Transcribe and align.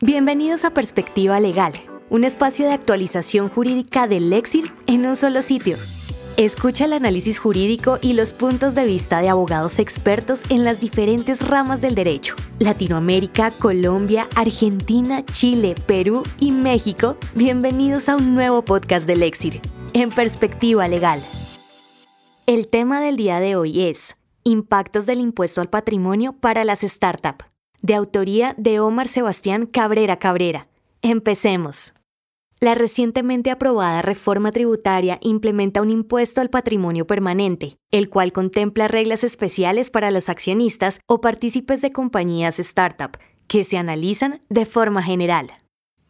Bienvenidos 0.00 0.64
a 0.64 0.70
Perspectiva 0.70 1.40
Legal, 1.40 1.72
un 2.08 2.22
espacio 2.22 2.66
de 2.66 2.72
actualización 2.72 3.48
jurídica 3.48 4.06
del 4.06 4.30
Lexir 4.30 4.72
en 4.86 5.04
un 5.04 5.16
solo 5.16 5.42
sitio. 5.42 5.76
Escucha 6.36 6.84
el 6.84 6.92
análisis 6.92 7.40
jurídico 7.40 7.98
y 8.00 8.12
los 8.12 8.32
puntos 8.32 8.76
de 8.76 8.84
vista 8.84 9.20
de 9.20 9.28
abogados 9.28 9.80
expertos 9.80 10.44
en 10.50 10.62
las 10.62 10.78
diferentes 10.78 11.44
ramas 11.44 11.80
del 11.80 11.96
derecho. 11.96 12.36
Latinoamérica, 12.60 13.50
Colombia, 13.50 14.28
Argentina, 14.36 15.26
Chile, 15.26 15.74
Perú 15.88 16.22
y 16.38 16.52
México. 16.52 17.16
Bienvenidos 17.34 18.08
a 18.08 18.14
un 18.14 18.36
nuevo 18.36 18.64
podcast 18.64 19.04
del 19.04 19.18
Lexir, 19.18 19.60
en 19.94 20.10
Perspectiva 20.10 20.86
Legal. 20.86 21.20
El 22.46 22.68
tema 22.68 23.00
del 23.00 23.16
día 23.16 23.40
de 23.40 23.56
hoy 23.56 23.88
es 23.88 24.14
Impactos 24.44 25.06
del 25.06 25.18
impuesto 25.18 25.60
al 25.60 25.68
patrimonio 25.68 26.34
para 26.34 26.62
las 26.62 26.82
startups 26.82 27.46
de 27.82 27.94
autoría 27.94 28.54
de 28.56 28.80
Omar 28.80 29.08
Sebastián 29.08 29.66
Cabrera 29.66 30.18
Cabrera. 30.18 30.68
Empecemos. 31.02 31.94
La 32.60 32.74
recientemente 32.74 33.52
aprobada 33.52 34.02
reforma 34.02 34.50
tributaria 34.50 35.18
implementa 35.22 35.80
un 35.80 35.90
impuesto 35.90 36.40
al 36.40 36.50
patrimonio 36.50 37.06
permanente, 37.06 37.76
el 37.92 38.08
cual 38.08 38.32
contempla 38.32 38.88
reglas 38.88 39.22
especiales 39.22 39.90
para 39.90 40.10
los 40.10 40.28
accionistas 40.28 41.00
o 41.06 41.20
partícipes 41.20 41.80
de 41.82 41.92
compañías 41.92 42.58
startup, 42.58 43.16
que 43.46 43.62
se 43.62 43.78
analizan 43.78 44.42
de 44.48 44.66
forma 44.66 45.04
general. 45.04 45.52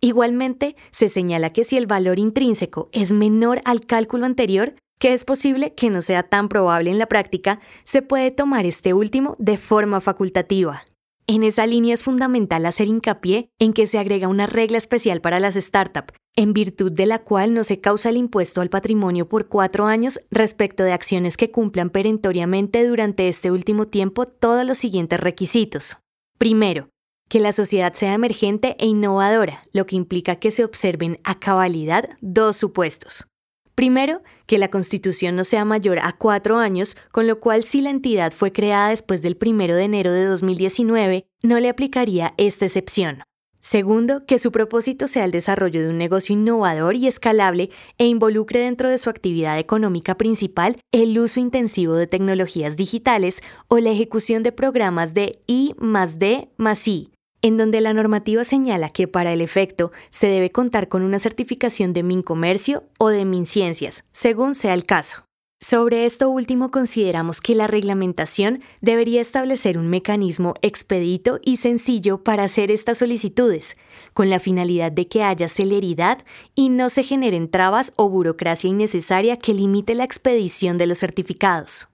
Igualmente, 0.00 0.76
se 0.90 1.08
señala 1.08 1.50
que 1.50 1.64
si 1.64 1.76
el 1.76 1.86
valor 1.86 2.18
intrínseco 2.18 2.88
es 2.92 3.12
menor 3.12 3.60
al 3.64 3.84
cálculo 3.84 4.24
anterior, 4.24 4.74
que 5.00 5.14
es 5.14 5.24
posible 5.24 5.74
que 5.74 5.90
no 5.90 6.02
sea 6.02 6.22
tan 6.22 6.48
probable 6.48 6.90
en 6.90 6.98
la 6.98 7.06
práctica, 7.06 7.58
se 7.84 8.02
puede 8.02 8.30
tomar 8.30 8.66
este 8.66 8.92
último 8.92 9.34
de 9.38 9.56
forma 9.56 10.00
facultativa. 10.00 10.84
En 11.26 11.42
esa 11.42 11.66
línea 11.66 11.94
es 11.94 12.02
fundamental 12.02 12.66
hacer 12.66 12.86
hincapié 12.86 13.48
en 13.58 13.72
que 13.72 13.86
se 13.86 13.98
agrega 13.98 14.28
una 14.28 14.46
regla 14.46 14.76
especial 14.76 15.20
para 15.22 15.40
las 15.40 15.54
startups, 15.54 16.12
en 16.36 16.52
virtud 16.52 16.92
de 16.92 17.06
la 17.06 17.20
cual 17.20 17.54
no 17.54 17.64
se 17.64 17.80
causa 17.80 18.10
el 18.10 18.18
impuesto 18.18 18.60
al 18.60 18.68
patrimonio 18.68 19.26
por 19.26 19.48
cuatro 19.48 19.86
años 19.86 20.20
respecto 20.30 20.84
de 20.84 20.92
acciones 20.92 21.36
que 21.36 21.50
cumplan 21.50 21.88
perentoriamente 21.88 22.86
durante 22.86 23.28
este 23.28 23.50
último 23.50 23.86
tiempo 23.86 24.26
todos 24.26 24.66
los 24.66 24.76
siguientes 24.76 25.18
requisitos. 25.18 25.96
Primero, 26.36 26.90
que 27.30 27.40
la 27.40 27.52
sociedad 27.52 27.94
sea 27.94 28.12
emergente 28.12 28.76
e 28.78 28.86
innovadora, 28.86 29.62
lo 29.72 29.86
que 29.86 29.96
implica 29.96 30.36
que 30.36 30.50
se 30.50 30.64
observen 30.64 31.16
a 31.24 31.38
cabalidad 31.38 32.10
dos 32.20 32.56
supuestos. 32.56 33.29
Primero, 33.74 34.22
que 34.46 34.58
la 34.58 34.68
constitución 34.68 35.36
no 35.36 35.44
sea 35.44 35.64
mayor 35.64 35.98
a 36.00 36.12
cuatro 36.12 36.58
años, 36.58 36.96
con 37.12 37.26
lo 37.26 37.40
cual 37.40 37.62
si 37.62 37.80
la 37.80 37.90
entidad 37.90 38.32
fue 38.32 38.52
creada 38.52 38.90
después 38.90 39.22
del 39.22 39.38
1 39.40 39.74
de 39.74 39.82
enero 39.82 40.12
de 40.12 40.24
2019, 40.24 41.26
no 41.42 41.58
le 41.60 41.68
aplicaría 41.68 42.34
esta 42.36 42.66
excepción. 42.66 43.22
Segundo, 43.60 44.24
que 44.24 44.38
su 44.38 44.52
propósito 44.52 45.06
sea 45.06 45.24
el 45.24 45.32
desarrollo 45.32 45.82
de 45.82 45.90
un 45.90 45.98
negocio 45.98 46.32
innovador 46.32 46.96
y 46.96 47.06
escalable 47.06 47.70
e 47.98 48.06
involucre 48.06 48.60
dentro 48.60 48.88
de 48.88 48.96
su 48.96 49.10
actividad 49.10 49.58
económica 49.58 50.16
principal 50.16 50.78
el 50.92 51.18
uso 51.18 51.40
intensivo 51.40 51.94
de 51.94 52.06
tecnologías 52.06 52.76
digitales 52.78 53.42
o 53.68 53.78
la 53.78 53.90
ejecución 53.90 54.42
de 54.42 54.52
programas 54.52 55.12
de 55.12 55.42
I 55.46 55.74
más 55.76 56.18
D 56.18 56.48
más 56.56 56.88
I, 56.88 57.10
en 57.42 57.56
donde 57.56 57.80
la 57.80 57.92
normativa 57.92 58.44
señala 58.44 58.90
que 58.90 59.08
para 59.08 59.32
el 59.32 59.40
efecto 59.40 59.92
se 60.10 60.26
debe 60.26 60.50
contar 60.50 60.88
con 60.88 61.02
una 61.02 61.18
certificación 61.18 61.92
de 61.92 62.02
MinComercio 62.02 62.84
o 62.98 63.08
de 63.08 63.24
MinCiencias, 63.24 64.04
según 64.10 64.54
sea 64.54 64.74
el 64.74 64.84
caso. 64.84 65.24
Sobre 65.62 66.06
esto 66.06 66.30
último 66.30 66.70
consideramos 66.70 67.42
que 67.42 67.54
la 67.54 67.66
reglamentación 67.66 68.62
debería 68.80 69.20
establecer 69.20 69.76
un 69.76 69.88
mecanismo 69.88 70.54
expedito 70.62 71.38
y 71.44 71.58
sencillo 71.58 72.24
para 72.24 72.44
hacer 72.44 72.70
estas 72.70 72.96
solicitudes, 72.96 73.76
con 74.14 74.30
la 74.30 74.40
finalidad 74.40 74.90
de 74.90 75.06
que 75.06 75.22
haya 75.22 75.48
celeridad 75.48 76.24
y 76.54 76.70
no 76.70 76.88
se 76.88 77.02
generen 77.02 77.50
trabas 77.50 77.92
o 77.96 78.08
burocracia 78.08 78.70
innecesaria 78.70 79.36
que 79.36 79.52
limite 79.52 79.94
la 79.94 80.04
expedición 80.04 80.78
de 80.78 80.86
los 80.86 80.98
certificados. 80.98 81.90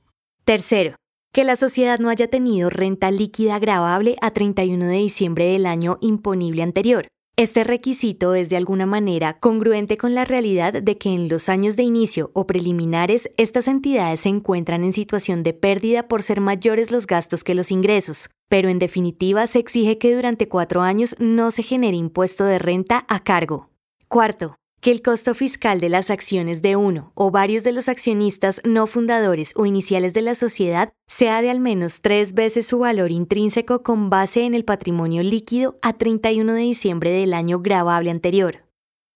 Tercero, 0.44 0.96
que 1.32 1.44
la 1.44 1.56
sociedad 1.56 1.98
no 1.98 2.08
haya 2.08 2.28
tenido 2.28 2.70
renta 2.70 3.10
líquida 3.10 3.58
grabable 3.58 4.16
a 4.20 4.32
31 4.32 4.86
de 4.86 4.96
diciembre 4.96 5.52
del 5.52 5.66
año 5.66 5.98
imponible 6.00 6.62
anterior, 6.62 7.06
este 7.36 7.64
requisito 7.64 8.34
es 8.34 8.50
de 8.50 8.58
alguna 8.58 8.84
manera 8.84 9.38
congruente 9.38 9.96
con 9.96 10.14
la 10.14 10.26
realidad 10.26 10.74
de 10.74 10.98
que 10.98 11.08
en 11.08 11.28
los 11.28 11.48
años 11.48 11.74
de 11.76 11.84
inicio 11.84 12.30
o 12.34 12.46
preliminares 12.46 13.30
estas 13.38 13.66
entidades 13.66 14.20
se 14.20 14.28
encuentran 14.28 14.84
en 14.84 14.92
situación 14.92 15.42
de 15.42 15.54
pérdida 15.54 16.06
por 16.06 16.22
ser 16.22 16.42
mayores 16.42 16.90
los 16.90 17.06
gastos 17.06 17.42
que 17.42 17.54
los 17.54 17.70
ingresos, 17.70 18.28
pero 18.50 18.68
en 18.68 18.78
definitiva 18.78 19.46
se 19.46 19.60
exige 19.60 19.96
que 19.96 20.14
durante 20.14 20.48
cuatro 20.48 20.82
años 20.82 21.16
no 21.18 21.50
se 21.50 21.62
genere 21.62 21.96
impuesto 21.96 22.44
de 22.44 22.58
renta 22.58 23.06
a 23.08 23.22
cargo. 23.24 23.70
Cuarto, 24.08 24.56
que 24.80 24.90
el 24.90 25.02
costo 25.02 25.34
fiscal 25.34 25.80
de 25.80 25.88
las 25.88 26.10
acciones 26.10 26.62
de 26.62 26.76
uno 26.76 27.12
o 27.14 27.30
varios 27.30 27.64
de 27.64 27.72
los 27.72 27.88
accionistas 27.88 28.60
no 28.64 28.86
fundadores 28.86 29.52
o 29.56 29.66
iniciales 29.66 30.14
de 30.14 30.22
la 30.22 30.34
sociedad 30.34 30.92
sea 31.06 31.42
de 31.42 31.50
al 31.50 31.60
menos 31.60 32.00
tres 32.00 32.32
veces 32.32 32.66
su 32.66 32.78
valor 32.78 33.10
intrínseco 33.10 33.82
con 33.82 34.10
base 34.10 34.44
en 34.44 34.54
el 34.54 34.64
patrimonio 34.64 35.22
líquido 35.22 35.76
a 35.82 35.92
31 35.92 36.54
de 36.54 36.60
diciembre 36.62 37.10
del 37.10 37.34
año 37.34 37.60
grabable 37.60 38.10
anterior. 38.10 38.64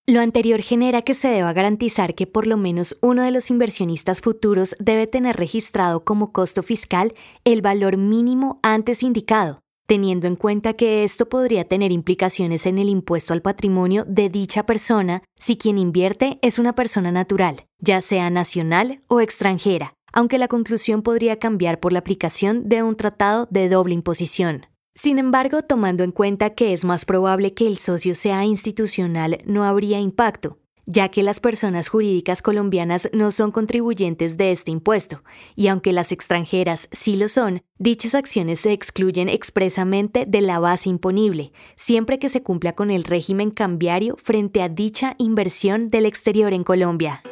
Lo 0.07 0.21
anterior 0.21 0.61
genera 0.61 1.01
que 1.01 1.15
se 1.15 1.29
deba 1.29 1.55
garantizar 1.55 2.15
que 2.15 2.27
por 2.27 2.47
lo 2.47 2.59
menos 2.59 2.99
uno 3.01 3.23
de 3.23 3.31
los 3.31 3.49
inversionistas 3.49 4.21
futuros 4.21 4.77
debe 4.79 5.07
tener 5.07 5.37
registrado 5.37 6.05
como 6.05 6.31
costo 6.31 6.63
fiscal 6.63 7.15
el 7.45 7.63
valor 7.63 7.97
mínimo 7.97 8.61
antes 8.63 9.03
indicado, 9.03 9.64
teniendo 9.87 10.27
en 10.27 10.37
cuenta 10.37 10.73
que 10.73 11.05
esto 11.05 11.29
podría 11.29 11.65
tener 11.65 11.93
implicaciones 11.93 12.67
en 12.67 12.79
el 12.79 12.89
impuesto 12.89 13.33
al 13.33 13.43
patrimonio 13.43 14.05
de 14.07 14.29
dicha 14.29 14.67
persona 14.67 15.23
si 15.37 15.57
quien 15.57 15.79
invierte 15.79 16.39
es 16.43 16.59
una 16.59 16.75
persona 16.75 17.13
natural, 17.13 17.67
ya 17.79 18.01
sea 18.01 18.31
nacional 18.31 19.03
o 19.09 19.21
extranjera, 19.21 19.95
aunque 20.13 20.39
la 20.39 20.49
conclusión 20.49 21.03
podría 21.03 21.39
cambiar 21.39 21.81
por 21.81 21.93
la 21.93 21.99
aplicación 21.99 22.69
de 22.69 22.83
un 22.83 22.97
tratado 22.97 23.47
de 23.51 23.69
doble 23.69 23.95
imposición. 23.95 24.67
Sin 24.95 25.19
embargo, 25.19 25.63
tomando 25.63 26.05
en 26.05 26.13
cuenta 26.13 26.51
que 26.51 26.73
es 26.73 26.85
más 26.85 27.05
probable 27.05 27.53
que 27.53 27.67
el 27.67 27.79
socio 27.79 28.15
sea 28.15 28.45
institucional, 28.45 29.39
no 29.45 29.65
habría 29.65 29.99
impacto, 29.99 30.59
ya 30.87 31.09
que 31.09 31.23
las 31.23 31.41
personas 31.41 31.89
jurídicas 31.89 32.43
colombianas 32.43 33.09
no 33.13 33.31
son 33.31 33.51
contribuyentes 33.51 34.37
de 34.37 34.53
este 34.53 34.71
impuesto, 34.71 35.23
y 35.57 35.69
aunque 35.69 35.93
las 35.93 36.13
extranjeras 36.13 36.89
sí 36.93 37.17
lo 37.17 37.29
son, 37.29 37.63
dichas 37.79 38.15
acciones 38.15 38.61
se 38.61 38.73
excluyen 38.73 39.29
expresamente 39.29 40.25
de 40.27 40.41
la 40.41 40.59
base 40.59 40.89
imponible, 40.89 41.53
siempre 41.77 42.19
que 42.19 42.29
se 42.29 42.43
cumpla 42.43 42.75
con 42.75 42.91
el 42.91 43.05
régimen 43.05 43.51
cambiario 43.51 44.17
frente 44.17 44.63
a 44.63 44.69
dicha 44.69 45.15
inversión 45.19 45.89
del 45.89 46.07
exterior 46.07 46.53
en 46.53 46.65
Colombia. 46.65 47.23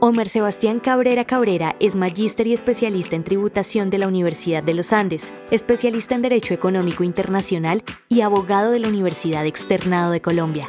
Omer 0.00 0.28
Sebastián 0.28 0.78
Cabrera 0.78 1.24
Cabrera 1.24 1.74
es 1.80 1.96
magíster 1.96 2.46
y 2.46 2.52
especialista 2.52 3.16
en 3.16 3.24
tributación 3.24 3.90
de 3.90 3.98
la 3.98 4.06
Universidad 4.06 4.62
de 4.62 4.74
los 4.74 4.92
Andes, 4.92 5.32
especialista 5.50 6.14
en 6.14 6.22
Derecho 6.22 6.54
Económico 6.54 7.02
Internacional 7.02 7.82
y 8.08 8.20
abogado 8.20 8.70
de 8.70 8.78
la 8.78 8.86
Universidad 8.86 9.44
Externado 9.44 10.12
de 10.12 10.20
Colombia. 10.20 10.68